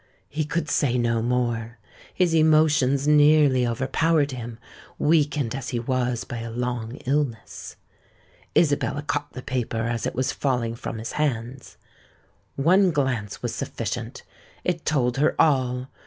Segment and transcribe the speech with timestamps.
[0.29, 1.77] He could say no more:
[2.11, 4.57] his emotions nearly overpowered him,
[4.97, 7.75] weakened as he was by a long illness.
[8.57, 11.77] Isabella caught the paper as it was falling from his hands.
[12.55, 14.23] One glance was sufficient:
[14.63, 15.87] it told her all!